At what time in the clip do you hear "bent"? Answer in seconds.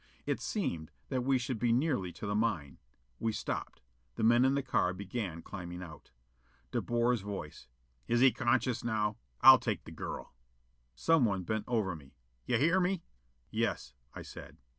11.43-11.65